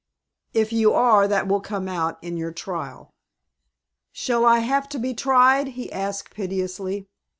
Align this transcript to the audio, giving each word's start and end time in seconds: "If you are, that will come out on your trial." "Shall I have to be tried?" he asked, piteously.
"If 0.55 0.73
you 0.73 0.93
are, 0.93 1.27
that 1.27 1.47
will 1.47 1.61
come 1.61 1.87
out 1.87 2.17
on 2.25 2.35
your 2.35 2.51
trial." 2.51 3.11
"Shall 4.11 4.45
I 4.47 4.57
have 4.57 4.89
to 4.89 4.97
be 4.97 5.13
tried?" 5.13 5.67
he 5.77 5.91
asked, 5.91 6.31
piteously. 6.33 7.05